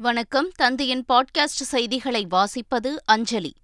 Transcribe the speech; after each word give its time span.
வணக்கம். 0.00 0.50
தந்தையின் 0.56 1.04
பாட்காஸ்ட் 1.12 1.64
செய்திகளை 1.64 2.26
வாசிப்பது 2.30 2.96
அஞ்சலி. 3.04 3.54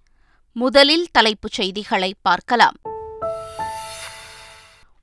முதலில் 0.53 1.08
தலைப்புச் 1.13 1.53
செய்திகளை 1.53 2.15
பார்க்கலாம். 2.23 2.75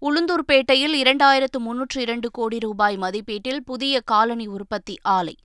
உளுந்தூர்பேட்டையில் 0.01 0.93
இரண்டாயிரத்து 0.93 1.57
முன்னூற்று 1.57 2.01
இரண்டு 2.01 2.31
கோடி 2.31 2.59
ரூபாய் 2.59 2.97
மதிப்பீட்டில் 2.97 3.63
புதிய 3.63 3.99
காலனி 3.99 4.47
உற்பத்தி 4.47 4.99
ஆலை. 5.01 5.37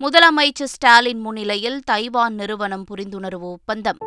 முதலமைச்சர் 0.00 0.64
ஸ்டாலின் 0.64 1.20
முன்னிலையில் 1.20 1.80
தைவான் 1.80 2.34
நிறுவனம் 2.34 2.84
புரிந்துணர்வு 2.90 3.40
ஒப்பந்தம். 3.40 3.98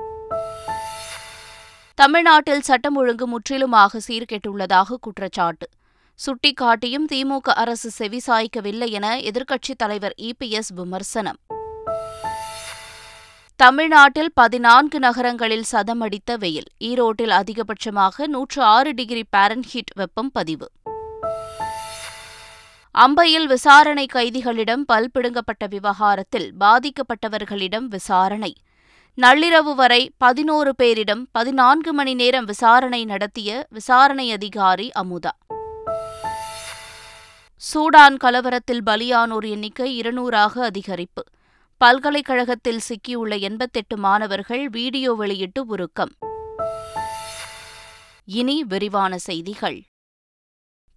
தமிழ்நாட்டில் 1.95 2.61
சட்டம் 2.61 2.95
ஒழுங்கு 2.95 3.27
முற்றிலுமாக 3.27 3.99
சீர்கெட்டுள்ளதாக 4.07 4.95
குற்றச்சாட்டு. 5.01 5.69
சுட்டிக்காட்டியும் 6.15 7.05
திமுக 7.11 7.49
அரசு 7.49 7.89
செவிசாய்க்கவில்லை 7.99 8.89
என 8.89 9.17
எதிர்க்கட்சித் 9.17 9.77
தலைவர் 9.77 10.13
இபிஎஸ் 10.21 10.73
விமர்சனம். 10.75 11.37
தமிழ்நாட்டில் 13.55 14.31
பதினான்கு 14.33 14.99
நகரங்களில் 14.99 15.63
சதமடித்த 15.71 16.37
வெயில். 16.39 16.63
ஈரோட்டில் 16.79 17.31
அதிகபட்சமாக 17.31 18.27
நூற்று 18.27 18.63
ஆறு 18.63 18.93
டிகிரி 18.93 19.23
பாரன்ஹீட் 19.37 19.93
வெப்பம் 19.95 20.31
பதிவு. 20.31 20.71
அம்பையில் 22.91 23.45
விசாரணை 23.45 24.05
கைதிகளிடம் 24.13 24.85
பல் 24.85 25.09
பிடுங்கப்பட்ட 25.13 25.67
விவகாரத்தில் 25.69 26.53
பாதிக்கப்பட்டவர்களிடம் 26.59 27.87
விசாரணை. 27.87 28.55
நள்ளிரவு 29.21 29.75
வரை 29.75 30.11
பதினோரு 30.17 30.73
பேரிடம் 30.83 31.23
பதினான்கு 31.31 31.93
மணி 31.93 32.13
நேரம் 32.13 32.45
விசாரணை 32.45 33.05
நடத்திய 33.05 33.67
விசாரணை 33.69 34.31
அதிகாரி 34.31 34.91
அமுதா. 34.99 35.31
சூடான் 37.73 38.17
கலவரத்தில் 38.17 38.81
பலியானோர் 38.85 39.49
எண்ணிக்கை 39.49 39.97
இருநூறாக 39.97 40.71
அதிகரிப்பு. 40.71 41.23
பல்கலைக்கழகத்தில் 41.77 42.79
சிக்கியுள்ள 42.79 43.39
எண்பத்தெட்டு 43.39 43.97
மாணவர்கள் 43.97 44.69
வீடியோ 44.69 45.13
வெளியிட்டு 45.13 45.65
உருக்கம். 45.65 46.11
இனி 48.25 48.63
விரிவான 48.63 49.17
செய்திகள். 49.17 49.83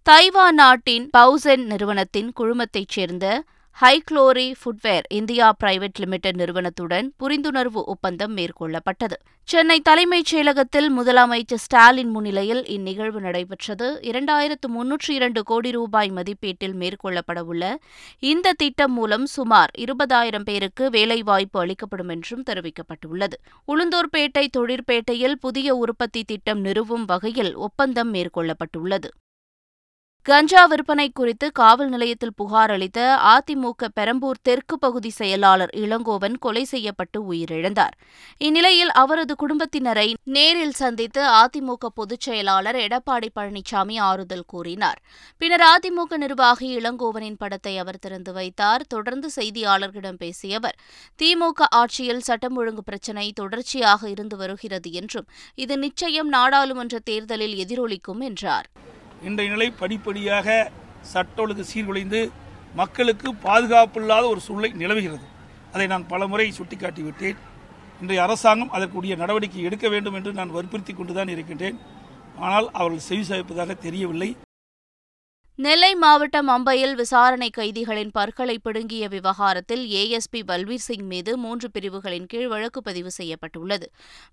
தைவான் 0.01 0.53
நாட்டின் 0.53 1.09
பவுசென் 1.17 1.65
நிறுவனத்தின் 1.65 2.31
குழுமத்தைச் 2.39 2.89
சேர்ந்த 2.89 3.43
High Glory 3.77 4.53
footwear 4.59 5.05
India 5.09 5.45
private 5.63 5.99
limited 5.99 6.35
நிறுவனத்துடன் 6.35 7.13
புரிந்துணர்வு 7.19 7.81
ஒப்பந்தம் 7.83 8.33
மேற்கொள்ளப்பட்டது. 8.37 9.15
சென்னை 9.47 9.79
தலைமைச் 9.79 10.29
செயலகத்தில் 10.31 10.87
முதலமைச்சர் 10.97 11.61
ஸ்டாலின் 11.65 12.09
முன்னிலையில் 12.09 12.65
இந்நிகழ்வு 12.65 13.19
நடைபெற்றது. 13.21 13.87
இரண்டாயிரத்து 14.01 14.67
முன்னூற்றி 14.75 15.15
இரண்டு 15.19 15.43
கோடி 15.43 15.71
ரூபாய் 15.71 16.11
மதிப்பீட்டில் 16.11 16.75
மேற்கொள்ளப்படவுள்ள 16.81 17.75
இந்த 18.19 18.53
திட்டம் 18.53 18.93
மூலம் 18.93 19.25
சுமார் 19.25 19.73
இருபதாயிரம் 19.77 20.47
பேருக்கு 20.49 20.89
வேலைவாய்ப்பு 20.89 21.59
அளிக்கப்படும் 21.59 22.09
என்றும் 22.09 22.43
தெரிவிக்கப்பட்டுள்ளது. 22.49 23.39
உளுந்தூர்பேட்டை 23.67 24.45
தொழிற்பேட்டையில் 24.57 25.39
புதிய 25.39 25.75
உற்பத்தி 25.75 26.23
திட்டம் 26.23 26.59
நிறுவும் 26.59 27.05
வகையில் 27.05 27.55
ஒப்பந்தம் 27.55 28.13
மேற்கொள்ளப்பட்டுள்ளது. 28.13 29.11
கஞ்சா 30.25 30.65
விற்பனை 30.65 31.05
குறித்து 31.09 31.51
காவல் 31.51 31.89
நிலையத்தில் 31.89 32.33
புகார் 32.35 32.71
அளித்த 32.71 32.99
அதிமுக 33.33 33.87
பெரம்பூர் 33.97 34.41
தெற்கு 34.41 34.75
பகுதி 34.77 35.09
செயலாளர் 35.09 35.71
இளங்கோவன் 35.83 36.35
கொலை 36.39 36.63
செய்யப்பட்டு 36.63 37.19
உயிரிழந்தார். 37.31 37.95
இந்நிலையில் 38.37 38.91
அவரது 38.93 39.35
குடும்பத்தினரை 39.43 40.05
நேரில் 40.35 40.75
சந்தித்து 40.81 41.21
அதிமுக 41.39 41.89
பொதுச் 41.99 42.19
செயலாளர் 42.19 42.75
எடப்பாடி 42.75 43.29
பழனிசாமி 43.35 43.97
ஆறுதல் 44.09 44.45
கூறினார். 44.45 44.99
பின்னர் 45.37 45.65
அதிமுக 45.71 46.17
நிர்வாகி 46.17 46.69
இளங்கோவனின் 46.79 47.37
படத்தை 47.37 47.77
அவர் 47.77 47.99
திறந்து 47.99 48.33
வைத்தார். 48.33 48.85
தொடர்ந்து 48.87 49.29
செய்தியாளர்களிடம் 49.35 50.21
பேசிய 50.25 50.57
அவர் 50.57 50.77
திமுக 51.21 51.71
ஆட்சியில் 51.81 52.25
சட்டம் 52.29 52.55
ஒழுங்கு 52.55 52.83
பிரச்சினை 52.83 53.27
தொடர்ச்சியாக 53.31 54.09
இருந்து 54.09 54.37
வருகிறது 54.37 54.91
என்றும் 54.91 55.29
இது 55.55 55.77
நிச்சயம் 55.77 56.31
நாடாளுமன்ற 56.37 56.97
தேர்தலில் 57.11 57.57
எதிரொலிக்கும் 57.65 58.23
என்றார். 58.29 58.69
இன்றைய 59.27 59.51
நிலை 59.51 59.67
படிப்படியாக 59.71 60.71
சட்ட 61.01 61.41
ஒழுங்கு 61.41 61.63
சீர்குலைந்து 61.71 62.19
மக்களுக்கு 62.79 63.27
பாதுகாப்பில்லாத 63.43 64.25
ஒரு 64.33 64.39
சூழ்நிலை 64.39 64.69
நிலவுகிறது. 64.81 65.25
அதை 65.73 65.87
நான் 65.87 66.07
பலமுறை 66.07 66.53
சுட்டிக்காட்டிவிட்டேன். 66.57 67.39
இன்றைய 68.01 68.23
அரசாங்கம் 68.23 68.71
அதற்குரிய 68.77 69.15
நடவடிக்கை 69.15 69.63
எடுக்க 69.63 69.87
வேண்டும் 69.89 70.13
என்று 70.13 70.33
நான் 70.33 70.55
வற்புறுத்தி 70.57 70.93
கொண்டுதான் 70.93 71.27
இருக்கின்றேன். 71.27 71.79
ஆனால் 72.47 72.69
அவர்கள் 72.71 73.07
செவி 73.09 73.23
சாய்ப்பதாக 73.29 73.77
தெரியவில்லை. 73.87 74.29
நெல்லை 75.63 75.95
மாவட்டம் 75.95 76.47
அம்பையில் 76.47 76.93
விசாரணை 76.93 77.49
கைதிகளின் 77.57 78.11
பற்களை 78.11 78.59
பிடுங்கிய 78.59 79.07
விவகாரத்தில் 79.07 79.89
ஏஎஸ்பி 79.89 80.43
பல்பீர் 80.47 80.85
சிங் 80.85 81.05
மீது 81.05 81.37
மூன்று 81.37 81.71
பிரிவுகளின் 81.71 82.25
கீழ் 82.25 82.47
வழக்கு 82.47 82.81
பதிவு 82.81 83.11
செய்யப்பட்டுள்ளது. 83.11 83.91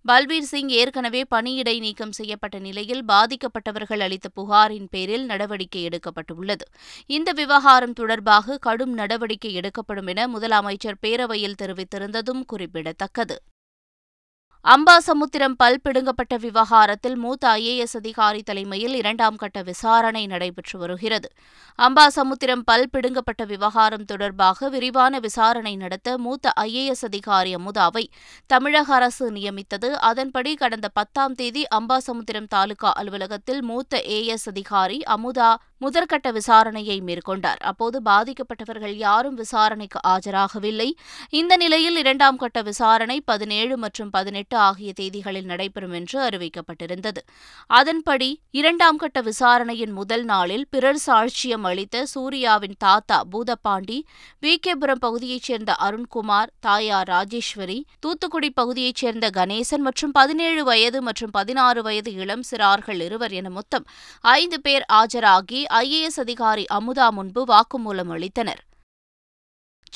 பல்பீர் 0.08 0.48
சிங் 0.50 0.68
ஏற்கனவே 0.68 1.24
பணியிடை 1.34 1.78
நீக்கம் 1.80 2.12
செய்யப்பட்ட 2.12 2.58
நிலையில் 2.58 3.04
பாதிக்கப்பட்டவர்கள் 3.04 3.98
அளித்த 3.98 4.28
புகாரின் 4.28 4.88
பேரில் 4.90 5.24
நடவடிக்கை 5.24 5.88
எடுக்கப்பட்டுள்ளது. 5.88 6.66
இந்த 7.06 7.32
விவகாரம் 7.32 7.92
தொடர்பாக 7.92 8.58
கடும் 8.58 8.92
நடவடிக்கை 8.92 9.54
எடுக்கப்படும் 9.54 10.06
என 10.06 10.28
முதலமைச்சர் 10.28 11.02
பேரவையில் 11.06 11.60
தெரிவித்திருந்ததும் 11.62 12.44
குறிப்பிடத்தக்கது. 12.46 13.38
அம்பாசமுத்திரம் 14.74 15.54
பல் 15.56 15.80
பிடுங்கப்பட்ட 15.84 16.36
விவகாரத்தில் 16.40 17.16
மூத்த 17.16 17.48
ஐஏஎஸ் 17.48 17.96
அதிகாரி 17.96 18.42
தலைமையில் 18.42 18.94
இரண்டாம் 18.94 19.36
கட்ட 19.36 19.62
விசாரணை 19.62 20.26
நடைபெற்று 20.26 20.78
வருகிறது. 20.78 21.28
அம்பாசமுத்திரம் 21.78 22.62
பல் 22.64 22.88
பிடுங்கப்பட்ட 22.92 23.44
விவகாரம் 23.44 24.04
தொடர்பாக 24.04 24.68
விரிவான 24.68 25.18
விசாரணை 25.18 25.76
நடத்த 25.76 26.18
மூத்த 26.18 26.52
ஐஏஎஸ் 26.60 27.04
அதிகாரி 27.04 27.54
அமுதாவை 27.54 28.04
தமிழக 28.46 28.94
அரசு 28.94 29.30
நியமித்தது. 29.30 29.92
அதன்படி 29.92 30.54
கடந்த 30.54 30.88
பத்தாம் 30.88 31.34
தேதி 31.34 31.64
அம்பாசமுத்திரம் 31.74 32.46
தாலுகா 32.48 32.92
அலுவலகத்தில் 32.92 33.62
மூத்த 33.62 34.02
ஏஎஸ் 34.08 34.48
அதிகாரி 34.48 35.02
அமுதா 35.06 35.54
முதற்கட்ட 35.80 36.28
விசாரணையை 36.40 36.98
மேற்கொண்டார். 37.02 37.62
அப்போது 37.70 38.00
பாதிக்கப்பட்டவர்கள் 38.04 38.94
யாரும் 39.06 39.34
விசாரணைக்கு 39.34 39.98
ஆஜராகவில்லை. 40.08 40.90
இந்த 41.30 41.56
நிலையில் 41.56 41.96
இரண்டாம் 41.96 42.36
கட்ட 42.36 42.62
விசாரணை 42.62 43.20
பதினேழு 43.20 43.76
மற்றும் 43.76 44.10
பதினெட்டு 44.10 44.55
ஆகிய 44.56 44.92
தேதிகளில் 45.00 45.44
நடைபெறும் 45.44 45.92
என்று 45.92 46.28
அறிவிக்கப்பட்டிருந்தது. 46.28 47.20
அதன்படி 47.66 48.40
இரண்டாம் 48.50 48.96
கட்ட 48.96 49.20
விசாரணையின் 49.20 49.92
முதல் 49.92 50.24
நாளில் 50.24 50.66
பிறர் 50.70 51.00
சாட்சியம் 51.06 51.66
அளித்த 51.66 52.04
சூர்யாவின் 52.04 52.76
தாத்தா 52.78 53.24
பூதப்பாண்டி 53.32 53.98
விகேபுரம் 54.42 55.00
பகுதியைச் 55.00 55.42
சேர்ந்த 55.42 55.76
அருண்குமார் 55.80 56.52
தாயார் 56.60 57.08
ராஜேஸ்வரி 57.08 57.84
தூத்துக்குடி 58.00 58.50
பகுதியைச் 58.50 58.94
சேர்ந்த 58.94 59.30
கணேசன் 59.30 59.84
மற்றும் 59.88 60.10
பதினேழு 60.10 60.64
வயது 60.64 61.02
மற்றும் 61.02 61.30
பதினாறு 61.30 61.82
வயது 61.82 62.12
இளம் 62.12 62.44
சிறார்கள் 62.50 63.00
இருவர் 63.00 63.32
என 63.32 63.50
மொத்தம் 63.50 63.86
ஐந்து 64.20 64.60
பேர் 64.60 64.84
ஆஜராகி 64.92 65.64
ஐஏஎஸ் 65.74 66.20
அதிகாரி 66.20 66.64
அமுதா 66.74 67.10
முன்பு 67.10 67.44
வாக்குமூலம் 67.44 68.12
அளித்தனர். 68.16 68.65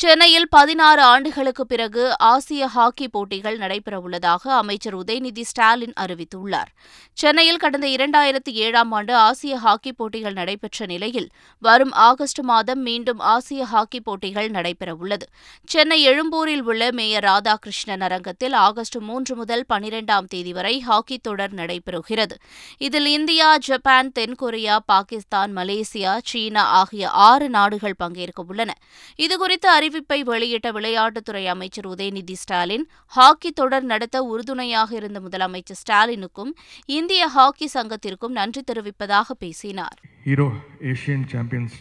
சென்னையில் 0.01 0.47
பதினாறு 0.49 1.03
ஆண்டுகளுக்கு 1.03 1.67
பிறகு 1.67 2.19
ஆசிய 2.19 2.67
ஹாக்கி 2.67 3.09
போட்டிகள் 3.09 3.59
நடைபெறவுள்ளதாக 3.59 4.43
அமைச்சர் 4.49 4.97
உதயநிதி 4.97 5.41
ஸ்டாலின் 5.41 5.93
அறிவித்துள்ளார். 6.01 6.71
சென்னையில் 7.13 7.57
கடந்த 7.57 7.87
இரண்டாயிரத்தி 7.87 8.53
ஏழாம் 8.53 8.93
ஆண்டு 8.93 9.15
ஆசிய 9.15 9.57
ஹாக்கி 9.57 9.93
போட்டிகள் 9.93 10.33
நடைபெற்ற 10.33 10.87
நிலையில் 10.87 11.29
வரும் 11.59 11.93
ஆகஸ்ட் 11.93 12.41
மாதம் 12.41 12.81
மீண்டும் 12.83 13.19
ஆசிய 13.19 13.65
ஹாக்கி 13.65 14.01
போட்டிகள் 14.01 14.51
நடைபெறவுள்ளது. 14.51 15.27
சென்னை 15.65 16.03
எழும்பூரில் 16.03 16.63
உள்ள 16.63 16.89
மேயர் 16.93 17.25
ராதாகிருஷ்ணன் 17.25 18.01
அரங்கத்தில் 18.01 18.53
ஆகஸ்ட் 18.53 18.97
மூன்று 18.97 19.37
முதல் 19.37 19.65
பனிரெண்டாம் 19.69 20.25
தேதி 20.29 20.53
வரை 20.53 20.81
ஹாக்கி 20.81 21.19
தொடர் 21.19 21.55
நடைபெறுகிறது. 21.55 22.39
இதில் 22.79 23.07
இந்தியா 23.07 23.57
ஜப்பான் 23.59 24.13
தென்கொரியா 24.19 24.79
பாகிஸ்தான் 24.87 25.57
மலேசியா 25.57 26.19
சீனா 26.25 26.65
ஆகிய 26.65 27.11
ஆறு 27.11 27.49
நாடுகள் 27.49 27.99
பங்கேற்க 27.99 28.43
உள்ளன 28.49 28.71
இதுகுறித்து 29.19 29.89
அறிவிப்பை 29.91 30.19
வெளியிட்ட 30.25 30.69
விளையாட்டுத்துறை 30.73 31.43
அமைச்சர் 31.53 31.87
உதயநிதி 31.89 32.35
ஸ்டாலின் 32.41 32.85
ஹாக்கி 33.17 33.51
தொடர் 33.51 33.87
நடத்த 33.93 34.17
உறுதுணையாக 34.23 34.91
இருந்த 34.97 35.19
முதலமைச்சர் 35.21 35.79
ஸ்டாலினுக்கும் 35.81 36.51
இந்திய 36.99 37.23
ஹாக்கி 37.37 37.67
சங்கத்திற்கும் 37.75 38.37
நன்றி 38.39 38.63
தெரிவிப்பதாக 38.71 39.35
பேசினார். 39.39 39.97
Hero 40.25 40.47
Asian 40.93 41.27
Champions 41.33 41.77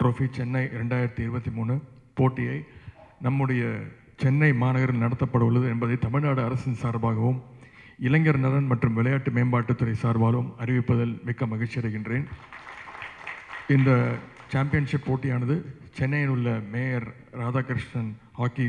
Trophy 0.00 0.26
Chennai 0.30 0.62
இரண்டாயிரத்தி 0.76 1.22
இருபத்தி 1.26 1.50
மூணு 1.50 1.76
போட்டியை 2.14 2.58
நம்முடைய 3.26 3.62
சென்னை 4.16 4.52
மாநகரில் 4.62 5.02
நடத்தப்பட 5.04 5.42
உள்ளது 5.48 5.68
என்பதை 5.68 5.98
தமிழ்நாடு 6.06 6.42
அரசின் 6.42 6.80
சார்பாகவும் 6.82 7.40
இளைஞர் 7.98 8.42
நலன் 8.46 8.70
மற்றும் 8.72 8.94
விளையாட்டு 8.94 9.30
மேம்பாட்டுத்துறை 9.30 9.96
சார்பாலும் 10.02 10.50
அறிவிப்பதில் 10.64 11.14
மிக்க 11.24 11.46
மகிழ்ச்சி 11.46 11.80
அடைகின்றேன். 11.80 12.26
இந்த 13.68 13.90
சாம்பியன்ஷிப் 14.52 15.06
போட்டியானது 15.06 15.56
சென்னையில் 15.98 16.28
உள்ள 16.28 16.50
மேயர் 16.72 17.06
ராதாகிருஷ்ணன் 17.32 18.12
ஹாக்கி 18.32 18.66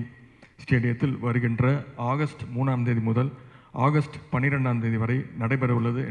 ஸ்டேடியத்தில் 0.64 1.20
வருகின்ற 1.20 1.84
ஆகஸ்ட் 1.96 2.44
மூணாம் 2.56 2.84
தேதி 2.84 3.00
முதல் 3.00 3.32
ஆகஸ்ட் 3.86 4.18
பனிரெண்டாம் 4.32 4.82
தேதி 4.82 4.98
வரை 4.98 5.18
நடைபெறவுள்ளது 5.40 6.04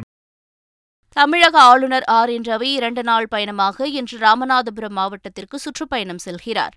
தமிழக 1.17 1.61
ஆளுநர் 1.61 2.07
ஆர் 2.17 2.31
என் 2.31 2.43
ரவி 2.43 2.69
இரண்டு 2.79 3.03
நாள் 3.03 3.29
பயணமாக 3.29 3.87
இன்று 3.89 4.19
ராமநாதபுரம் 4.19 4.97
மாவட்டத்திற்கு 4.99 5.59
சுற்றுப்பயணம் 5.59 6.23
செல்கிறார். 6.25 6.75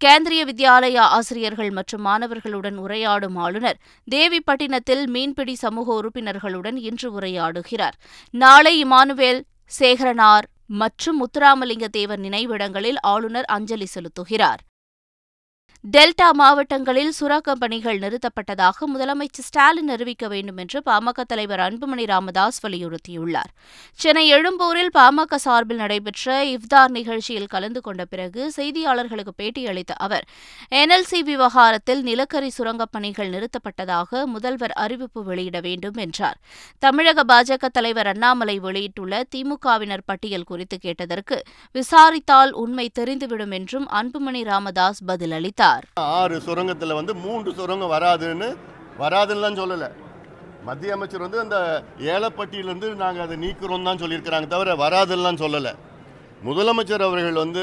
கேந்திரிய 0.00 0.42
வித்யாலயா 0.50 1.04
ஆசிரியர்கள் 1.16 1.70
மற்றும் 1.70 2.06
மாணவர்களுடன் 2.06 2.78
உரையாடும் 2.78 3.36
ஆளுநர் 3.36 3.78
தேவிப்பட்டினத்தில் 4.10 5.04
மீன்பிடி 5.06 5.54
சமூக 5.54 6.00
உறுப்பினர்களுடன் 6.00 6.78
இன்று 6.88 7.20
உரையாடுகிறார். 7.20 7.96
நாளை 8.30 8.74
இமானுவேல் 8.84 9.40
சேகரனார் 9.78 10.46
மற்றும் 10.68 11.18
முத்துராமலிங்க 11.20 11.88
தேவர் 11.88 12.20
நினைவிடங்களில் 12.20 12.98
ஆளுநர் 13.02 13.44
அஞ்சலி 13.44 13.86
செலுத்துகிறார். 13.94 14.62
டெல்டா 15.92 16.30
மாவட்டங்களில் 16.32 17.12
சுரங்கப் 17.20 17.60
பணிகள் 17.60 17.98
நிறுத்தப்பட்டதாக 17.98 18.86
முதலமைச்சர் 18.94 19.46
ஸ்டாலின் 19.48 19.88
அறிவிக்க 19.88 20.28
வேண்டும் 20.28 20.56
என்று 20.56 20.82
பாமக 20.86 21.20
தலைவர் 21.26 21.60
அன்புமணி 21.60 22.06
ராமதாஸ் 22.06 22.66
வலியுறுத்தியுள்ளார். 22.66 23.50
சென்னை 23.92 24.28
எழும்பூரில் 24.28 24.90
பாமக 24.94 25.34
சார்பில் 25.34 25.76
நடைபெற்ற 25.76 26.44
இஃப்தார் 26.44 26.88
நிகழ்ச்சியில் 26.88 27.46
கலந்து 27.46 27.80
கொண்ட 27.80 28.04
பிறகு 28.04 28.52
செய்தியாளர்களுக்கு 28.56 29.34
பேட்டியளித்த 29.42 29.94
அவர் 29.96 30.24
என்எல்சி 30.70 31.18
விவகாரத்தில் 31.20 32.02
நிலக்கரி 32.02 32.50
சுரங்கப் 32.50 32.92
பணிகள் 32.92 33.30
நிறுத்தப்பட்டதாக 33.30 34.24
முதல்வர் 34.24 34.72
அறிவிப்பு 34.72 35.24
வெளியிட 35.24 35.60
வேண்டும் 35.60 35.96
என்றார். 35.96 36.38
தமிழக 36.78 37.24
பாஜக 37.24 37.68
தலைவர் 37.72 38.06
அண்ணாமலை 38.06 38.58
வெளியிட்டுள்ள 38.58 39.22
திமுகவினர் 39.36 40.06
பட்டியல் 40.06 40.44
குறித்து 40.44 40.78
கேட்டதற்கு 40.78 41.42
விசாரித்தால் 41.72 42.52
உண்மை 42.52 42.90
தெரிந்துவிடும் 42.98 43.52
என்றும் 43.52 43.88
அன்புமணி 43.90 44.44
ராமதாஸ் 44.44 45.04
பதிலளித்தார். 45.04 45.74
ஆறு 46.18 46.36
சுரங்கத்தில் 46.46 46.98
வந்து 46.98 47.14
மூன்று 47.24 47.50
சுரங்கம் 47.58 47.94
வராதுன்னு 47.96 48.48
வராதுன்னு 49.02 49.60
சொல்லலை. 49.62 49.88
மத்திய 50.68 50.94
அமைச்சர் 50.94 51.24
வந்து 51.24 51.40
அந்த 51.44 51.58
ஏலப்பட்டியிலேருந்து 52.14 52.88
நாங்கள் 53.02 53.24
அதை 53.26 53.36
நீக்கிறோம் 53.44 53.88
தான் 53.88 54.02
சொல்லியிருக்கிறாங்க 54.02 54.48
தவிர 54.54 54.74
வராதுலாம் 54.84 55.42
சொல்லலை. 55.44 55.72
முதலமைச்சர் 56.46 57.06
அவர்கள் 57.06 57.42
வந்து 57.44 57.62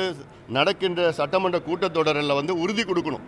நடக்கின்ற 0.57 1.11
சட்டமன்ற 1.19 1.59
கூட்டத்தொடரில் 1.67 2.37
வந்து 2.39 2.53
உறுதி 2.63 2.83
கொடுக்கணும். 2.83 3.25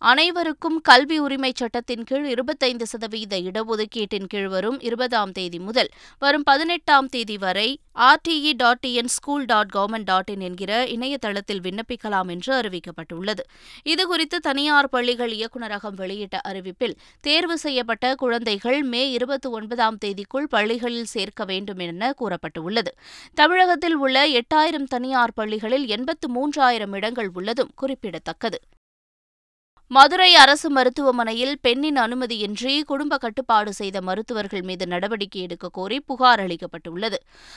அனைவருக்கும் 0.00 0.80
கல்வி 0.80 1.20
உரிமைச் 1.20 1.54
சட்டத்தின் 1.54 2.04
கீழ் 2.04 2.24
இருபத்தைந்து 2.24 2.86
சதவீத 2.86 3.36
இடஒதுக்கீட்டின் 3.36 4.26
கீழ் 4.26 4.48
வரும் 4.48 4.80
இருபதாம் 4.80 5.32
தேதி 5.32 5.58
முதல் 5.58 5.88
வரும் 6.18 6.42
பதினெட்டாம் 6.42 7.06
தேதி 7.06 7.36
வரை 7.36 7.80
RTE 7.94 8.52
dot 8.56 8.84
in 8.84 9.06
school 9.06 9.44
dot 9.44 9.70
government 9.74 10.04
dot 10.04 10.28
in 10.28 10.40
என்கிற 10.40 10.86
இணையதளத்தில் 10.86 11.60
விண்ணப்பிக்கலாம் 11.60 12.28
என்று 12.28 12.60
அறிவிக்கப்பட்டுள்ளது. 12.60 13.40
இதுகுறித்து 13.84 14.36
தனியார் 14.40 14.88
பள்ளிகள் 14.88 15.30
இயக்குநரகம் 15.30 15.94
வெளியிட்ட 15.96 16.38
அறிவிப்பில் 16.48 16.96
தேர்வு 17.20 17.58
செய்யப்பட்ட 17.58 18.14
குழந்தைகள் 18.14 18.82
மே 18.82 19.10
இருபத்தி 19.10 19.48
ஒன்பதாம் 19.48 19.98
தேதிக்குள் 20.04 20.48
பள்ளிகளில் 20.48 21.04
சேர்க்க 21.04 21.44
வேண்டும் 21.44 21.78
என 21.78 22.14
கூறப்பட்டுள்ளது. 22.20 22.88
தமிழகத்தில் 23.34 23.94
உள்ள 23.94 24.26
எட்டாயிரம் 24.26 24.88
தனியார் 24.88 25.32
பள்ளிகளில் 25.34 25.86
எண்பத்து 25.86 26.28
மூன்றாயிரம் 26.28 26.94
இடங்கள் 26.94 27.30
உள்ளதும் 27.34 27.70
குறிப்பிடத்தக்கது. 27.76 28.60
மதுரை 29.90 30.34
அரசு 30.34 30.70
மருத்துவமனையில் 30.70 31.58
பெண்ணின் 31.60 31.96
அனுமதியின்றி 31.96 32.80
குடும்ப 32.80 33.16
கட்டுப்பாடு 33.16 33.72
செய்த 33.72 34.00
மருத்துவர்கள் 34.00 34.62
மீது 34.62 34.86
நடவடிக்கை 34.86 35.42
எடுக்க 35.42 35.68
கோரி 35.68 36.00
புகார் 36.00 36.40
அளிக்கப்பட்டுள்ளது. 36.40 37.14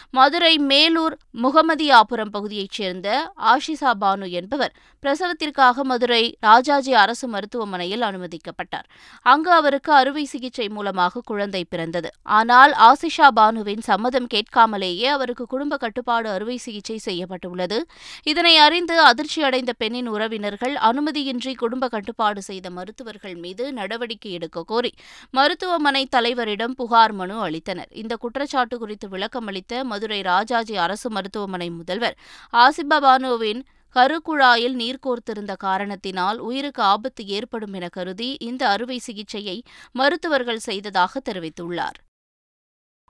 மதுரை 0.09 0.57
மேலூர் 0.59 1.15
முகமதியாபுரம் 1.43 2.31
பகுதியைச் 2.31 2.71
சேர்ந்த 2.71 3.33
ஆஷிசா 3.35 3.91
பானு 4.01 4.29
என்பவர் 4.29 4.73
பிரசவத்திற்காக 5.03 5.83
மதுரை 5.83 6.37
ராஜாஜி 6.39 6.93
அரசு 6.93 7.27
மருத்துவமனையில் 7.27 8.01
அனுமதிக்கப்பட்டார். 8.01 8.87
அங்கு 9.21 9.51
அவருக்கு 9.51 9.93
அறுவை 9.93 10.25
சிகிச்சை 10.25 10.69
மூலமாக 10.69 11.21
குழந்தை 11.25 11.65
பிறந்தது. 11.69 12.09
ஆனால் 12.23 12.73
ஆசிஷா 12.79 13.29
பானுவின் 13.35 13.81
சம்மதம் 13.81 14.27
கேட்காமலேயே 14.33 15.05
அவருக்கு 15.05 15.45
குடும்ப 15.45 15.77
கட்டுப்பாடு 15.77 16.29
அறுவை 16.29 16.57
சிகிச்சை 16.57 16.97
செய்யப்பட்டுள்ளது. 16.97 17.85
இதனை 18.23 18.57
அறிந்து 18.57 18.97
அதிர்ச்சியடைந்த 19.03 19.69
பெண்ணின் 19.77 20.07
உறவினர்கள் 20.07 20.73
அனுமதியின்றி 20.73 21.55
குடும்ப 21.55 21.87
கட்டுப்பாடு 21.87 22.19
ஏற்பாடு 22.21 22.41
செய்த 22.47 22.67
மருத்துவர்கள் 22.69 23.35
மீது 23.43 23.63
நடவடிக்கை 23.77 24.31
எடுக்க 24.37 24.63
கோரி 24.71 24.91
மருத்துவமனை 25.37 26.01
தலைவரிடம் 26.15 26.75
புகார் 26.79 27.13
மனு 27.19 27.35
அளித்தனர். 27.45 27.91
இந்த 28.01 28.13
குற்றச்சாட்டு 28.23 28.75
குறித்து 28.81 29.07
விளக்கம் 29.13 29.47
அளித்த 29.51 29.83
மதுரை 29.91 30.19
ராஜாஜி 30.29 30.75
அரசு 30.85 31.09
மருத்துவமனை 31.09 31.69
முதல்வர் 31.79 32.17
ஆசிபா 32.63 32.99
பானுவின் 33.05 33.63
கருக்குழாயில் 33.95 34.75
நீர் 34.81 35.01
கோர்த்திருந்த 35.05 35.55
காரணத்தினால் 35.65 36.37
உயிருக்கு 36.49 36.83
ஆபத்து 36.91 37.23
ஏற்படும் 37.37 37.73
என 37.79 37.89
கருதி 37.97 38.29
இந்த 38.49 38.63
அறுவை 38.73 38.99
சிகிச்சையை 39.07 39.57
மருத்துவர்கள் 39.99 40.65
செய்ததாக 40.69 41.21
தெரிவித்துள்ளார். 41.29 41.99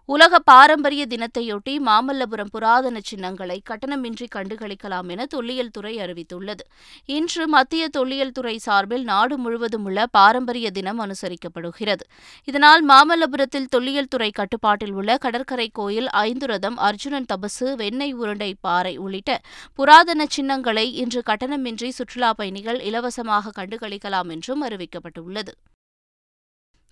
உலக 0.10 0.40
பாரம்பரிய 0.40 1.06
தினத்தையொட்டி 1.10 1.74
மாமல்லபுரம் 1.86 2.50
புராதன 2.52 3.00
சின்னங்களை 3.04 3.62
கட்டணமின்றி 3.70 4.28
கண்டுகளிக்கலாம் 4.36 5.10
என 5.10 5.26
தொல்லியல் 5.26 5.70
துறை 5.70 5.98
அறிவித்துள்ளது. 5.98 6.64
இன்று 7.06 7.48
மத்திய 7.48 7.90
தொல்லியல் 7.90 8.32
துறை 8.32 8.58
சார்பில் 8.58 9.04
நாடு 9.04 9.38
முழுவதும் 9.38 9.86
உள்ள 9.86 10.06
பாரம்பரிய 10.08 10.72
தினம் 10.72 11.00
அனுசரிக்கப்படுகிறது. 11.00 12.04
இதனால் 12.44 12.86
மாமல்லபுரத்தில் 12.90 13.70
தொல்லியல் 13.70 14.08
துறை 14.08 14.30
கட்டுப்பாட்டில் 14.32 14.94
உள்ள 14.94 15.18
கடற்கரை 15.18 15.70
கோயில் 15.74 16.10
ஐந்து 16.10 16.46
ரதம் 16.46 16.78
அர்ஜுனன் 16.78 17.30
தபசு 17.34 17.76
வெண்ணெய் 17.76 18.14
உருண்டை 18.14 18.54
பாறை 18.62 18.98
உள்ளிட்ட 18.98 19.40
புராதன 19.74 20.26
சின்னங்களை 20.30 20.94
இன்று 20.94 21.24
கட்டணமின்றி 21.26 21.90
சுற்றுலா 21.90 22.34
பயணிகள் 22.34 22.82
இலவசமாக 22.82 23.52
கண்டுகளிக்கலாம் 23.62 24.30
என்றும் 24.30 24.64
அறிவிக்கப்பட்டுள்ளது. 24.68 25.54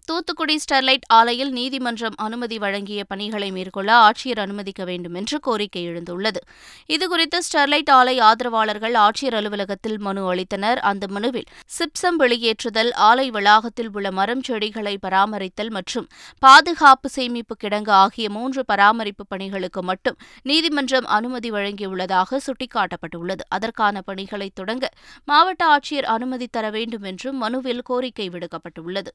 தூத்துக்குடி 0.10 0.60
ஸ்டெர்லைட் 0.64 1.06
ஆலையில் 1.14 1.52
நீதிமன்றம் 1.52 2.16
அனுமதி 2.18 2.58
வழங்கிய 2.58 3.04
பணிகளை 3.04 3.52
மேற்கொள்ள 3.52 3.90
ஆட்சியர் 3.96 4.40
அனுமதிக்க 4.40 4.84
வேண்டும் 4.84 5.14
என்று 5.14 5.40
கோரிக்கை 5.40 5.88
எழுந்துள்ளது. 5.90 6.42
இதுகுறித்து 6.88 7.38
ஸ்டெர்லைட் 7.48 7.92
ஆலை 7.92 8.20
ஆதரவாளர்கள் 8.20 8.94
ஆட்சியர் 8.94 9.38
அலுவலகத்தில் 9.40 10.00
மனு 10.00 10.34
அளித்தனர். 10.34 10.80
அந்த 10.92 11.08
மனுவில் 11.08 11.46
சிப்சம் 11.66 12.20
வெளியேற்றுதல் 12.20 12.92
ஆலை 13.10 13.30
வளாகத்தில் 13.30 13.90
உள்ள 13.94 14.12
மரம் 14.12 14.42
செடிகளை 14.42 14.98
பராமரித்தல் 15.08 15.70
மற்றும் 15.70 16.08
பாதுகாப்பு 16.40 17.10
சேமிப்பு 17.10 17.56
கிடங்கு 17.64 17.90
ஆகிய 17.90 18.30
மூன்று 18.30 18.66
பராமரிப்பு 18.66 19.26
பணிகளுக்கு 19.28 19.84
மட்டும் 19.84 20.20
நீதிமன்றம் 20.44 21.06
அனுமதி 21.06 21.52
வழங்கியுள்ளதாக 21.52 22.40
சுட்டிக்காட்டப்பட்டுள்ளது. 22.48 23.46
அதற்கான 23.48 24.02
பணிகளை 24.02 24.52
தொடங்க 24.54 24.90
மாவட்ட 25.26 25.66
ஆட்சியர் 25.76 26.12
அனுமதி 26.18 26.48
தர 26.52 26.70
வேண்டும் 26.70 27.04
என்றும் 27.04 27.38
மனுவில் 27.38 27.82
கோரிக்கை 27.82 28.30
விடுக்கப்பட்டுள்ளது. 28.30 29.14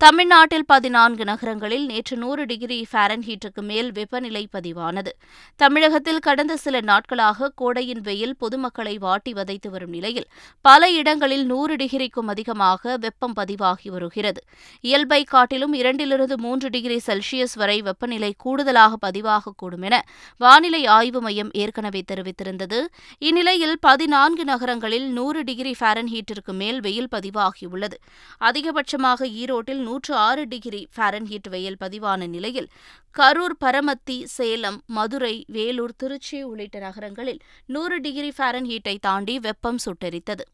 தமிழ்நாட்டில் 0.00 0.64
பதினான்கு 0.66 1.24
நகரங்களில் 1.24 1.86
நேற்று 1.86 2.16
நூறு 2.16 2.42
டிகிரி 2.46 2.76
ஃபாரன்ஹீட்டுக்கு 2.90 3.62
மேல் 3.62 3.92
வெப்பநிலை 3.92 4.42
பதிவானது. 4.52 5.08
தமிழகத்தில் 5.56 6.18
கடந்த 6.18 6.56
சில 6.56 6.80
நாட்களாக 6.80 7.48
கோடையின் 7.54 8.00
வெயில் 8.00 8.34
பொதுமக்களை 8.40 8.98
வாட்டி 8.98 9.32
வதைத்து 9.32 9.70
வரும் 9.70 9.90
நிலையில் 9.90 10.28
பல 10.60 10.90
இடங்களில் 10.90 11.44
நூறு 11.46 11.76
டிகிரிக்கும் 11.76 12.28
அதிகமாக 12.28 12.96
வெப்பம் 12.96 13.32
பதிவாகி 13.32 13.90
வருகிறது. 13.90 14.42
இயல்பை 14.80 15.24
காட்டிலும் 15.24 15.74
இரண்டிலிருந்து 15.74 16.36
மூன்று 16.36 16.70
டிகிரி 16.70 17.00
செல்சியஸ் 17.06 17.56
வரை 17.56 17.82
வெப்பநிலை 17.82 18.34
கூடுதலாக 18.38 19.10
பதிவாகக்கூடும் 19.10 19.82
என 19.82 20.04
வானிலை 20.36 20.86
ஆய்வு 20.86 21.20
மையம் 21.20 21.52
ஏற்கனவே 21.52 22.04
தெரிவித்திருந்தது. 22.12 22.80
இந்நிலையில் 23.18 23.76
பதினான்கு 23.80 24.44
நகரங்களில் 24.44 25.08
நூறு 25.10 25.44
டிகிரி 25.44 25.74
ஃபாரன்ஹீட்டிற்கு 25.80 26.54
மேல் 26.62 26.80
வெயில் 26.80 27.12
பதிவாகியுள்ளது. 27.16 27.98
அதிகபட்சமாக 28.40 29.32
ஈரோட்டில் 29.42 29.86
நூற்று 29.88 30.14
ஆறு 30.26 30.44
டிகிரி 30.52 30.82
ஃபாரன்ஹீட் 30.96 31.50
வெயில் 31.54 31.80
பதிவான 31.84 32.28
நிலையில் 32.34 32.68
கரூர் 33.16 33.56
பரமத்தி 33.64 34.18
சேலம் 34.36 34.78
மதுரை 34.98 35.34
வேலூர் 35.56 35.98
திருச்சி 36.02 36.38
உள்ளிட்ட 36.50 36.78
நகரங்களில் 36.86 37.42
நூறு 37.76 37.98
டிகிரி 38.06 38.32
ஃபாரன்ஹீட்டை 38.38 38.96
தாண்டி 39.08 39.36
வெப்பம் 39.48 39.82
சுட்டெரித்தது. 39.86 40.44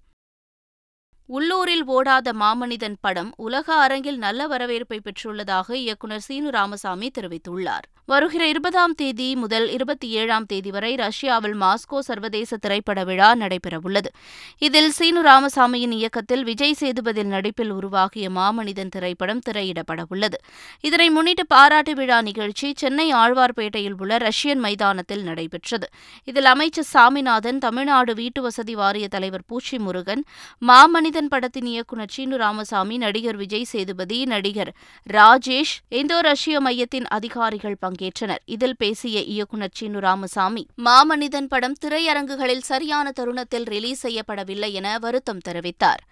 உள்ளூரில் 1.26 1.84
ஓடாத 1.84 2.32
மாமனிதன் 2.32 2.96
படம் 3.00 3.32
உலக 3.36 3.74
அரங்கில் 3.74 4.18
நல்ல 4.18 4.46
வரவேற்பை 4.46 5.00
பெற்றுள்ளதாக 5.04 5.72
இயக்குநர் 5.72 6.20
சீனு 6.20 6.50
ராமசாமி 6.50 7.10
தெரிவித்துள்ளார். 7.20 7.86
வருகிற 8.06 8.48
இருபதாம் 8.48 8.94
தேதி 8.94 9.36
முதல் 9.36 9.70
இருபத்தி 9.70 10.08
ஏழாம் 10.08 10.46
தேதி 10.46 10.70
வரை 10.70 10.94
ரஷ்யாவில் 10.94 11.54
மாஸ்கோ 11.60 11.98
சர்வதேச 11.98 12.56
திரைப்பட 12.56 13.04
விழா 13.04 13.34
நடைபெறவுள்ளது. 13.34 14.10
இதில் 14.58 14.90
சீனு 14.90 15.22
ராமசாமியின் 15.22 15.90
இயக்கத்தில் 15.90 16.44
விஜய் 16.44 16.76
சேதுபதியின் 16.80 17.32
நடிப்பில் 17.36 17.70
உருவாகிய 17.70 18.30
மாமனிதன் 18.30 18.88
திரைப்படம் 18.88 19.40
திரையிடப்படவுள்ளது. 19.50 20.34
இதனை 20.80 21.10
முன்னிட்டு 21.10 21.46
பாராட்டு 21.46 21.94
விழா 21.94 22.22
நிகழ்ச்சி 22.22 22.72
சென்னை 22.76 23.12
ஆழ்வார்பேட்டையில் 23.12 23.96
உள்ள 23.98 24.16
ரஷ்யன் 24.16 24.58
மைதானத்தில் 24.58 25.22
நடைபெற்றது. 25.22 25.88
இதில் 26.24 26.44
அமைச்சர் 26.44 26.90
சாமிநாதன் 26.92 27.58
தமிழ்நாடு 27.58 28.14
வீட்டு 28.14 28.42
வசதி 28.42 28.74
வாரிய 28.74 29.08
தலைவர் 29.08 29.46
பூச்சி 29.46 29.78
முருகன் 29.78 30.24
மாமனிதன் 31.14 31.34
படத்தின் 31.34 31.66
இயக்குநர் 31.66 32.12
சீனு 32.14 32.36
ராமசாமி 32.36 32.96
நடிகர் 32.98 33.36
விஜய் 33.36 33.66
சேதுபதி 33.72 34.16
நடிகர் 34.24 34.70
ராஜேஷ் 35.10 35.74
இந்தோ 36.00 36.16
ரஷ்ய 36.20 36.60
மையத்தின் 36.60 37.06
அதிகாரிகள் 37.16 37.76
பங்கேற்றனர். 37.82 38.42
இதில் 38.54 38.76
பேசிய 38.78 39.20
இயக்குநர் 39.34 39.76
சீனு 39.78 40.00
ராமசாமி 40.00 40.64
மாமனிதன் 40.86 41.48
படம் 41.52 41.76
திரையரங்குகளில் 41.84 42.66
சரியான 42.70 43.12
தருணத்தில் 43.20 43.68
ரிலீஸ் 43.74 44.02
செய்யப்படவில்லை 44.06 44.72
என 44.72 44.96
வருத்தம் 44.98 45.44
தெரிவித்தார். 45.48 46.02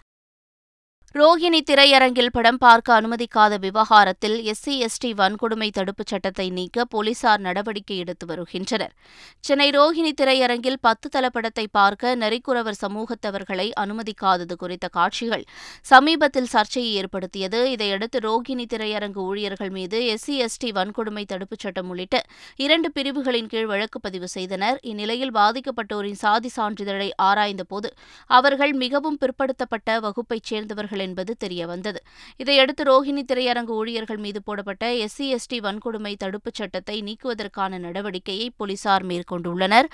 ரோஹிணி 1.15 1.59
திரையரங்கில் 1.71 2.31
படம் 2.31 2.57
பார்க்க 2.57 3.01
அனுமதிக்காத 3.01 3.57
விவகாரத்தில் 3.59 4.37
எஸ்சி 4.51 4.73
எஸ்டி 4.85 5.09
வன்கொடுமை 5.17 5.67
தடுப்புச் 5.69 6.11
சட்டத்தை 6.11 6.49
நீக்க 6.49 6.85
போலீசார் 6.85 7.39
நடவடிக்கை 7.39 7.97
எடுத்து 7.97 8.25
வருகின்றனர். 8.25 8.93
சென்னை 9.39 9.69
ரோஹிணி 9.69 10.11
திரையரங்கில் 10.21 10.77
பத்து 10.81 11.09
தள 11.09 11.29
படத்தை 11.29 11.67
பார்க்க 11.71 12.15
நரிக்குறவர் 12.15 12.79
சமூகத்தவர்களை 12.81 13.67
அனுமதிக்காதது 13.79 14.55
குறித்த 14.55 14.87
காட்சிகள் 14.87 15.43
சமீபத்தில் 15.81 16.45
சர்ச்சையை 16.45 16.93
ஏற்படுத்தியது. 16.93 17.71
இதையடுத்து 17.71 18.19
ரோஹிணி 18.19 18.65
திரையரங்கு 18.73 19.21
ஊழியர்கள் 19.25 19.69
மீது 19.69 19.99
எஸ்சி 20.15 20.47
எஸ்டி 20.47 20.71
வன்கொடுமை 20.71 21.25
தடுப்புச் 21.25 21.59
சட்டம் 21.59 21.89
உள்ளிட்ட 21.89 22.23
இரண்டு 22.55 22.91
பிரிவுகளின் 22.91 23.47
கீழ் 23.47 23.65
வழக்கு 23.65 23.99
பதிவு 23.99 24.27
செய்தனர். 24.27 24.79
இந்நிலையில் 24.81 25.35
பாதிக்கப்பட்டோரின் 25.35 26.19
சாதி 26.25 26.51
சான்றிதழை 26.55 27.11
ஆராய்ந்தபோது 27.21 27.91
அவர்கள் 28.27 28.73
மிகவும் 28.73 29.21
பிற்படுத்தப்பட்ட 29.21 29.99
வகுப்பைச் 29.99 30.49
சேர்ந்தவர்கள் 30.53 31.01
என்பது 31.07 31.31
தெரியவந்தது. 31.43 31.99
இதையடுத்து 32.37 32.83
ரோஹிணி 32.91 33.23
திரையரங்கு 33.31 33.73
ஊழியர்கள் 33.81 34.21
மீது 34.25 34.41
போடப்பட்ட 34.43 34.91
எஸ்சி 35.05 35.27
எஸ்டி 35.35 35.59
வன்கொடுமை 35.59 36.13
தடுப்புச் 36.23 36.59
சட்டத்தை 36.61 36.97
நீக்குவதற்கான 37.09 37.79
நடவடிக்கையை 37.87 38.47
போலீசார் 38.57 39.07
மேற்கொண்டுள்ளனர். 39.11 39.89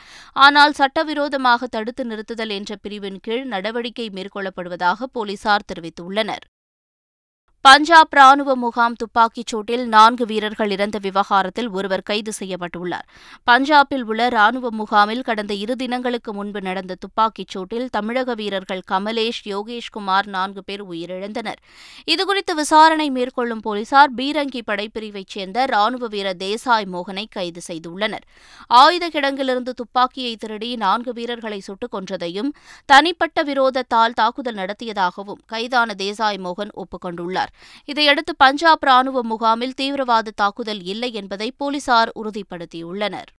ஆனால் 0.46 0.78
சட்டவிரோதமாக 0.82 1.72
தடுத்து 1.78 2.06
நிறுத்துதல் 2.06 2.56
என்ற 2.60 2.76
பிரிவின் 2.82 3.20
கீழ் 3.22 3.50
நடவடிக்கை 3.56 4.10
மேற்கொள்ளப்படுவதாக 4.14 5.10
போலீசார் 5.18 5.68
தெரிவித்துள்ளனர். 5.72 6.46
பஞ்சாப் 7.62 8.14
ராணுவ 8.14 8.56
முகாம் 8.56 8.94
துப்பாக்கிச் 8.94 9.56
சூட்டில் 9.56 9.86
நான்கு 9.86 10.26
வீரர்கள் 10.26 10.72
இறந்த 10.72 10.98
விவகாரத்தில் 11.02 11.70
ஒருவர் 11.70 12.02
கைது 12.02 12.32
செய்யப்பட்டுள்ளார். 12.40 13.08
பஞ்சாபில் 13.52 14.02
உள்ள 14.02 14.30
ராணுவ 14.30 14.70
முகாமில் 14.72 15.22
கடந்த 15.22 15.54
இரு 15.54 15.76
தினங்களுக்கு 15.76 16.34
முன்பு 16.34 16.62
நடந்த 16.62 16.96
துப்பாக்கிச் 16.96 17.58
சூட்டில் 17.58 17.88
தமிழக 17.90 18.34
வீரர்கள் 18.34 18.82
கமலேஷ் 18.92 19.42
யோகேஷ்குமார் 19.46 20.26
நான்கு 20.26 20.64
பேர் 20.64 20.86
உயிரிழந்தனர். 20.86 21.60
இதுகுறித்து 22.12 22.56
விசாரணை 22.56 23.10
மேற்கொள்ளும் 23.10 23.60
போலீசார் 23.60 24.14
பீரங்கி 24.14 24.62
படைப்பிரிவைச் 24.68 25.30
சேர்ந்த 25.30 25.66
ராணுவ 25.66 26.08
வீரர் 26.08 26.38
தேசாய் 26.38 26.86
மோகனை 26.86 27.26
கைது 27.30 27.62
செய்துள்ளனர். 27.68 28.26
ஆயுத 28.68 29.08
கிடங்கிலிருந்து 29.08 29.70
துப்பாக்கியை 29.70 30.36
திருடி 30.36 30.76
நான்கு 30.76 31.14
வீரர்களை 31.14 31.60
சுட்டுக் 31.60 31.94
கொன்றதையும் 31.94 32.52
தனிப்பட்ட 32.86 33.44
விரோதத்தால் 33.44 34.14
தாக்குதல் 34.14 34.56
நடத்தியதாகவும் 34.56 35.44
கைதான 35.46 35.94
தேசாய் 35.98 36.38
மோகன் 36.38 36.72
ஒப்புக் 36.72 37.18
இதையடுத்து 37.86 38.36
பஞ்சாப் 38.36 38.84
ராணுவ 38.84 39.24
முகாமில் 39.24 39.74
தீவிரவாத 39.74 40.32
தாக்குதல் 40.36 40.84
இல்லை 40.84 41.14
என்பதை 41.14 41.54
போலீசார் 41.58 42.12
உறுதிப்படுத்தியுள்ளனர். 42.16 43.30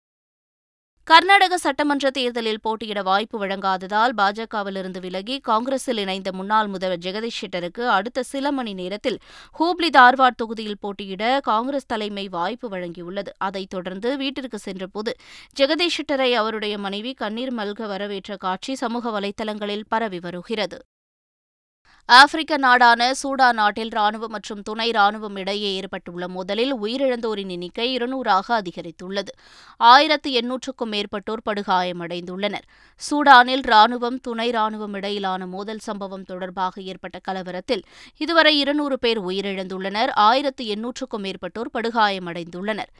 கர்நாடக 1.04 1.58
சட்டமன்ற 1.58 2.10
தேர்தலில் 2.10 2.60
போட்டியிட 2.60 3.02
வாய்ப்பு 3.02 3.46
வழங்காததால் 3.46 4.12
பாஜகவிலிருந்து 4.16 5.00
விலகி 5.00 5.40
காங்கிரஸில் 5.40 5.96
இணைந்த 5.96 6.32
முன்னாள் 6.32 6.66
முதல்வர் 6.66 6.98
ஜெகதீஷ் 6.98 7.38
ஷெட்டருக்கு 7.40 7.86
அடுத்த 7.86 8.22
சில 8.22 8.52
மணி 8.52 8.74
நேரத்தில் 8.74 9.18
ஹூப்ளி 9.58 9.88
தார்வாட் 9.92 10.36
தொகுதியில் 10.36 10.78
போட்டியிட 10.80 11.40
காங்கிரஸ் 11.42 11.86
தலைமை 11.86 12.28
வாய்ப்பு 12.28 12.68
வழங்கியுள்ளது. 12.68 13.28
அதைத் 13.38 13.70
தொடர்ந்து 13.70 14.16
வீட்டிற்கு 14.16 14.58
சென்றபோது 14.58 15.14
ஜெகதீஷ் 15.60 15.98
ஷெட்டரை 15.98 16.32
அவருடைய 16.32 16.78
மனைவி 16.78 17.14
கண்ணீர் 17.14 17.54
மல்க 17.54 17.86
வரவேற்ற 17.86 18.36
காட்சி 18.36 18.74
சமூக 18.74 19.20
வலைதளங்களில் 19.20 19.88
பரவி 19.88 20.18
வருகிறது. 20.18 20.80
ஆப்பிரிக்க 22.18 22.56
நாடான 22.56 23.12
சூடான் 23.22 23.52
நாட்டில் 23.52 23.88
ராணுவம் 23.88 24.32
மற்றும் 24.34 24.62
துணை 24.62 24.90
ராணுவம் 24.90 25.38
இடையே 25.38 25.74
ஏற்பட்டுள்ள 25.74 26.26
மோதலில் 26.26 26.72
உயிரிழந்தோரின் 26.82 27.48
எண்ணிக்கை 27.48 27.92
இருநூறாக 27.92 28.62
அதிகரித்துள்ளது. 28.62 29.32
ஆயிரத்து 29.76 30.30
எண்ணூற்றுக்கும் 30.40 30.92
மேற்பட்டோர் 30.94 31.44
படுகாயமடைந்துள்ளனர். 31.50 32.66
சூடானில் 33.10 33.64
ராணுவம் 33.66 34.18
துணை 34.22 34.50
ராணுவம் 34.50 34.94
இடையிலான 34.94 35.46
மோதல் 35.46 35.78
சம்பவம் 35.78 36.22
தொடர்பாக 36.22 36.82
ஏற்பட்ட 36.82 37.20
கலவரத்தில் 37.28 37.82
இதுவரை 38.16 38.58
இருநூறு 38.58 38.98
பேர் 38.98 39.20
உயிரிழந்துள்ளனர். 39.20 40.10
ஆயிரத்து 40.12 40.64
எண்ணூற்றுக்கும் 40.64 41.24
மேற்பட்டோர் 41.26 41.74
படுகாயமடைந்துள்ளனர். 41.74 42.92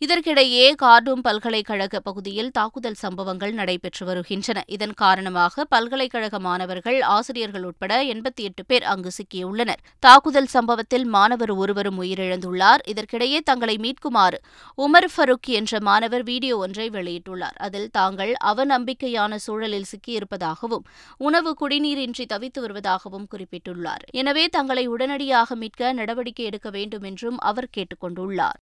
இதற்கிடையே 0.00 0.64
கார்டூம் 0.82 1.22
பல்கலைக்கழக 1.22 2.00
பகுதியில் 2.00 2.50
தாக்குதல் 2.50 2.94
சம்பவங்கள் 2.94 3.52
நடைபெற்று 3.52 4.06
வருகின்றன. 4.06 4.62
இதன் 4.66 4.92
காரணமாக 4.92 5.64
பல்கலைக்கழக 5.64 6.38
மாணவர்கள் 6.38 7.00
ஆசிரியர்கள் 7.00 7.64
உட்பட 7.64 7.92
எண்பத்தி 8.04 8.42
எட்டு 8.48 8.64
பேர் 8.66 8.82
அங்கு 8.82 9.10
சிக்கியுள்ளனர். 9.18 9.80
தாக்குதல் 9.98 10.46
சம்பவத்தில் 10.46 11.04
மாணவர் 11.04 11.50
ஒருவரும் 11.50 12.02
உயிரிழந்துள்ளார். 12.02 12.82
இதற்கிடையே 12.86 13.38
தங்களை 13.44 13.76
மீட்குமாறு 13.76 14.40
உமர் 14.78 15.08
ஃபருக் 15.14 15.50
என்ற 15.60 15.80
மாணவர் 15.80 16.22
வீடியோ 16.22 16.56
ஒன்றை 16.56 16.90
வெளியிட்டுள்ளார். 16.90 17.56
அதில் 17.58 17.88
தாங்கள் 17.90 18.34
அவநம்பிக்கையான 18.44 19.38
சூழலில் 19.46 19.90
சிக்கியிருப்பதாகவும் 19.92 20.84
உணவு 21.18 21.52
குடிநீரின்றி 21.62 22.26
தவித்து 22.26 22.60
வருவதாகவும் 22.66 23.26
குறிப்பிட்டுள்ளார். 23.34 24.04
எனவே 24.10 24.46
தங்களை 24.48 24.86
உடனடியாக 24.86 25.54
மீட்க 25.54 25.92
நடவடிக்கை 25.92 26.44
எடுக்க 26.44 26.70
வேண்டும் 26.70 27.02
என்றும் 27.02 27.38
அவர் 27.38 27.68
கேட்டுக் 27.70 28.04
கொண்டுள்ளார் 28.04 28.60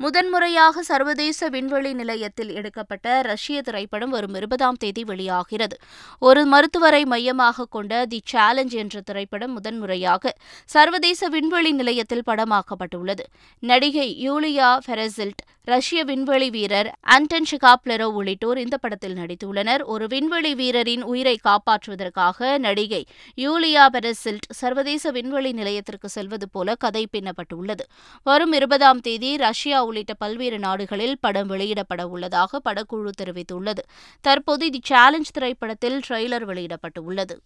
முதன்முறையாக 0.00 0.82
சர்வதேச 0.82 1.48
விண்வெளி 1.48 1.92
நிலையத்தில் 1.92 2.52
எடுக்கப்பட்ட 2.58 3.22
ரஷ்ய 3.22 3.62
திரைப்படம் 3.62 4.10
வரும் 4.10 4.34
இருபதாம் 4.34 4.78
தேதி 4.78 5.04
வெளியாகிறது. 5.04 5.76
ஒரு 6.18 6.46
மருத்துவரை 6.46 7.04
மையமாக 7.04 7.66
கொண்ட 7.70 8.06
தி 8.06 8.20
சேலஞ்ச் 8.24 8.74
என்ற 8.82 9.00
திரைப்படம் 9.00 9.52
முதன்முறையாக 9.52 10.32
சர்வதேச 10.64 11.28
விண்வெளி 11.28 11.72
நிலையத்தில் 11.72 12.26
படமாக்கப்பட்டுள்ளது. 12.26 13.26
நடிகை 13.58 14.08
யூலியா 14.28 14.78
ஃபெரசில்ட் 14.86 15.42
ரஷ்ய 15.64 16.04
விண்வெளி 16.04 16.50
வீரர் 16.50 16.88
ஆண்டன் 17.00 17.46
ஷிகாப்லெரோ 17.50 18.06
உள்ளிட்டோர் 18.18 18.58
இந்த 18.58 18.76
படத்தில் 18.76 19.14
நடித்துள்ளனர். 19.14 19.82
ஒரு 19.84 20.06
விண்வெளி 20.06 20.54
வீரரின் 20.54 21.02
உயிரை 21.02 21.38
காப்பாற்றுவதற்காக 21.48 22.58
நடிகை 22.58 23.02
யூலியா 23.36 23.84
பெரசில்ட் 23.92 24.48
சர்வதேச 24.48 25.10
விண்வெளி 25.10 25.52
நிலையத்திற்கு 25.52 26.08
செல்வது 26.08 26.48
போல 26.48 26.74
கதை 26.74 27.04
பின்னப்பட்டுள்ளது. 27.12 27.86
வரும் 28.22 28.52
இருபதாம் 28.52 29.00
தேதி 29.00 29.36
ரஷ்யா 29.36 29.78
உள்ளிட்ட 29.90 30.14
பல்வேறு 30.14 30.58
நாடுகளில் 30.66 31.16
படம் 31.20 31.50
வெளியிடப்பட 31.52 32.02
உள்ளதாக 32.14 32.60
படக்குழு 32.68 33.12
தெரிவித்துள்ளது. 33.22 33.84
தற்போது 34.24 34.66
தி 34.70 34.82
சேலஞ்ச் 34.90 35.32
திரைப்படத்தில் 35.36 35.98
ட்ரெய்லர் 36.08 36.46
வெளியிடப்பட்டுள்ளது 36.50 37.36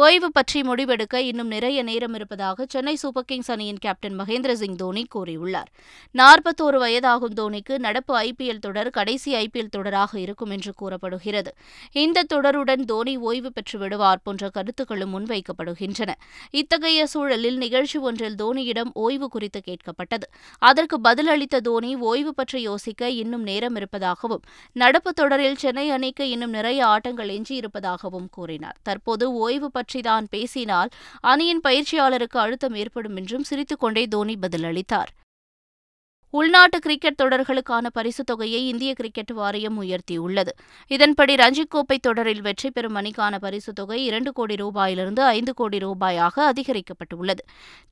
ஓய்வு 0.00 0.28
பற்றி 0.32 0.60
முடிவெடுக்க 0.60 1.16
இன்னும் 1.16 1.46
நிறைய 1.46 1.82
நேரம் 1.82 2.14
இருப்பதாக 2.14 2.66
சென்னை 2.68 2.94
சூப்பர் 2.94 3.24
கிங்ஸ் 3.24 3.50
அணியின் 3.50 3.80
கேப்டன் 3.80 4.14
மகேந்திர 4.20 4.52
சிங் 4.52 4.76
தோனி 4.76 5.06
கூறியுள்ளார். 5.14 5.66
நாற்பத்தோரு 6.14 6.78
வயதாகும் 6.84 7.34
தோனிக்கு 7.40 7.78
நடப்பு 7.78 8.14
ஐபிஎல் 8.20 8.58
தொடர் 8.58 8.90
கடைசி 8.90 9.34
ஐபிஎல் 9.34 9.68
தொடராக 9.76 10.16
இருக்கும் 10.16 10.50
என்று 10.50 10.72
கூறப்படுகிறது. 10.74 11.54
இந்த 11.92 12.22
தொடருடன் 12.34 12.84
தோனி 12.84 13.16
ஓய்வு 13.16 13.52
பெற்று 13.52 13.78
விடுவார் 13.78 14.22
போன்ற 14.22 14.48
கருத்துக்களும் 14.48 15.12
முன்வைக்கப்படுகின்றன. 15.14 16.14
இத்தகைய 16.50 17.06
சூழலில் 17.06 17.56
நிகழ்ச்சி 17.56 17.98
ஒன்றில் 17.98 18.34
தோனியிடம் 18.34 18.92
ஓய்வு 18.94 19.28
குறித்து 19.28 19.62
கேட்கப்பட்டது. 19.68 20.28
அதற்கு 20.58 20.98
பதிலளித்த 21.00 21.60
தோனி 21.60 21.96
ஓய்வு 21.96 22.34
பற்றி 22.34 22.62
யோசிக்க 22.62 23.10
இன்னும் 23.10 23.42
நேரம் 23.42 23.76
இருப்பதாகவும் 23.76 24.42
நடப்பு 24.72 25.12
தொடரில் 25.12 25.56
சென்னை 25.56 25.90
அணிக்கு 25.90 26.30
இன்னும் 26.30 26.50
நிறைய 26.50 26.86
ஆட்டங்கள் 26.86 27.28
எஞ்சியிருப்பதாகவும் 27.28 28.28
கூறினார். 28.30 28.76
தற்போது 28.82 29.32
ஓய்வு 29.32 29.80
பற்றிதான் 29.82 30.26
பேசினால் 30.30 30.88
அணியின் 31.20 31.60
பயிற்சியாளருக்கு 31.64 32.38
அழுத்தம் 32.38 32.74
ஏற்படும் 32.74 33.16
என்றும் 33.16 33.42
சிரித்துக்கொண்டே 33.42 34.06
தோனி 34.06 34.36
பதிலளித்தார். 34.42 35.12
உள்நாட்டு 36.34 36.78
கிரிக்கெட் 36.78 37.20
தொடர்களுக்கான 37.22 37.86
பரிசுத் 37.92 38.26
தொகையை 38.26 38.68
இந்திய 38.68 38.94
கிரிக்கெட் 38.94 39.30
வாரியம் 39.30 39.82
உயர்த்தியுள்ளது. 39.82 40.48
இதன்படி 40.86 41.34
ரஞ்சிக் 41.34 41.68
கோப்பை 41.68 41.98
தொடரில் 41.98 42.40
வெற்றி 42.40 42.70
பெறும் 42.70 42.94
அணிக்கான 42.94 43.38
பரிசுத் 43.38 43.74
தொகை 43.74 44.04
இரண்டு 44.04 44.32
கோடி 44.32 44.54
ரூபாயிலிருந்து 44.54 45.20
ஐந்து 45.20 45.54
கோடி 45.54 45.78
ரூபாயாக 45.78 46.52
அதிகரிக்கப்பட்டுள்ளது. 46.52 47.42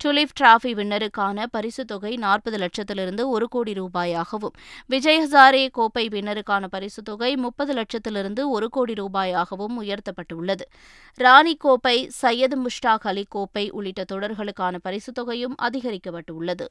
டுலிப் 0.05 0.35
டிராஃபி 0.41 0.73
வின்னருக்கான 0.73 1.47
பரிசுத் 1.51 1.87
தொகை 1.87 2.17
நாற்பது 2.17 2.57
லட்சத்திலிருந்து 2.57 3.29
ஒரு 3.29 3.49
கோடி 3.49 3.73
ரூபாயாகவும் 3.73 4.57
விஜய் 4.87 5.21
ஹசாரே 5.25 5.69
கோப்பை 5.71 6.09
வின்னருக்கான 6.09 6.67
பரிசுத் 6.67 7.05
தொகை 7.05 7.37
முப்பது 7.37 7.75
லட்சத்திலிருந்து 7.75 8.49
ஒரு 8.49 8.69
கோடி 8.69 8.93
ரூபாயாகவும் 8.93 9.79
உயர்த்தப்பட்டுள்ளது. 9.81 10.67
ராணி 11.15 11.57
கோப்பை 11.57 12.09
சையது 12.09 12.63
முஷ்டாக் 12.63 13.09
அலி 13.13 13.27
கோப்பை 13.29 13.71
உள்ளிட்ட 13.71 14.05
தொடர்களுக்கான 14.13 14.77
பரிசுத் 14.83 15.15
தொகையும் 15.15 15.55
அதிகரிக்கப்பட்டுள்ளது. 15.63 16.67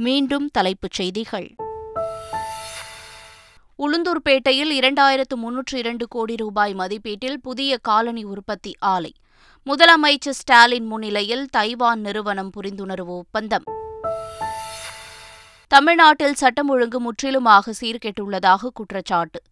மீண்டும் 0.00 0.48
தலைப்புச் 0.48 0.92
செய்திகள். 0.92 1.54
உளுந்தூர்பேட்டையில் 3.78 4.70
இரண்டாயிரத்து 4.70 5.34
முன்னூற்று 5.34 5.78
இரண்டு 5.78 6.08
கோடி 6.08 6.36
ரூபாய் 6.36 6.74
மதிப்பீட்டில் 6.74 7.40
புதிய 7.40 7.76
காலனி 7.76 8.24
உற்பத்தி 8.24 8.76
ஆலை. 8.78 9.14
முதலமைச்சர் 9.66 10.30
ஸ்டாலின் 10.30 10.86
முன்னிலையில் 10.86 11.46
தைவான் 11.46 12.00
நிறுவனம் 12.00 12.50
புரிந்துணர்வு 12.56 13.06
ஒப்பந்தம். 13.06 13.62
தமிழ்நாட்டில் 15.68 16.34
சட்டம் 16.34 16.68
ஒழுங்கு 16.68 17.00
முற்றிலுமாக 17.00 17.72
சீர்கெட்டுள்ளதாக 17.80 18.68
குற்றச்சாட்டு. 18.74 19.42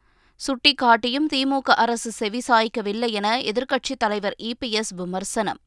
சுட்டிக்காட்டியும் 0.46 1.26
திமுக 1.32 1.70
அரசு 1.74 2.12
செவிசாய்க்கவில்லை 2.20 3.10
என 3.10 3.38
எதிர்க்கட்சித் 3.38 3.98
தலைவர் 3.98 4.36
இபிஎஸ் 4.42 4.94
விமர்சனம். 4.96 5.58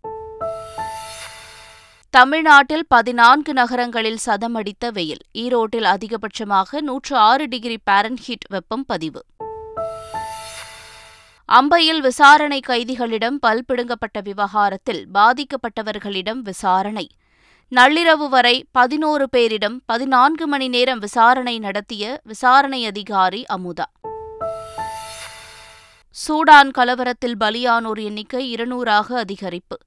தமிழ்நாட்டில் 2.11 2.85
பதினான்கு 2.87 3.53
நகரங்களில் 3.53 4.17
சதமடித்த 4.25 4.91
வெயில். 4.93 5.21
ஈரோட்டில் 5.33 5.85
அதிகபட்சமாக 5.85 6.81
நூற்று 6.81 7.17
ஆறு 7.17 7.47
டிகிரி 7.47 7.77
பாரன்ஹீட் 7.91 8.45
வெப்பம் 8.49 8.85
பதிவு. 8.85 9.25
அம்பையில் 11.45 11.99
விசாரணை 11.99 12.59
கைதிகளிடம் 12.67 13.39
பல் 13.39 13.63
பிடுங்கப்பட்ட 13.67 14.21
விவகாரத்தில் 14.23 15.07
பாதிக்கப்பட்டவர்களிடம் 15.13 16.41
விசாரணை. 16.41 17.07
நள்ளிரவு 17.75 18.29
வரை 18.29 18.65
பதினோரு 18.71 19.27
பேரிடம் 19.37 19.77
பதினான்கு 19.85 20.47
மணி 20.47 20.67
நேரம் 20.67 20.99
விசாரணை 20.99 21.59
நடத்திய 21.59 22.19
விசாரணை 22.23 22.85
அதிகாரி 22.85 23.45
அமுதா. 23.53 23.85
சூடான் 26.09 26.71
கலவரத்தில் 26.71 27.35
பலியானோர் 27.39 28.03
எண்ணிக்கை 28.03 28.51
இருநூறாக 28.51 29.25
அதிகரிப்பு. 29.25 29.77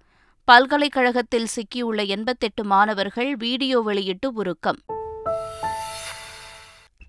பல்கலைக்கழகத்தில் 0.52 1.46
சிக்கியுள்ள 1.56 2.06
எண்பத்தெட்டு 2.06 2.64
மாணவர்கள் 2.64 3.36
வீடியோ 3.36 3.80
வெளியிட்டு 3.80 4.32
உருக்கம். 4.32 4.78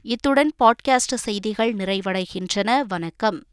இத்துடன் 0.01 0.51
பாட்காஸ்ட் 0.63 1.15
செய்திகள் 1.15 1.73
நிறைவடைகின்றன. 1.73 2.81
வணக்கம். 2.87 3.41